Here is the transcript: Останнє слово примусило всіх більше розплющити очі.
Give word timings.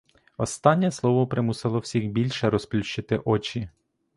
Останнє 0.37 0.91
слово 0.91 1.27
примусило 1.27 1.79
всіх 1.79 2.07
більше 2.07 2.49
розплющити 2.49 3.17
очі. 3.25 3.69